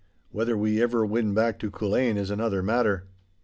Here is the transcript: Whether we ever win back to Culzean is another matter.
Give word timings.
Whether 0.31 0.57
we 0.57 0.81
ever 0.81 1.05
win 1.05 1.35
back 1.35 1.59
to 1.59 1.69
Culzean 1.69 2.17
is 2.17 2.31
another 2.31 2.63
matter. 2.63 3.05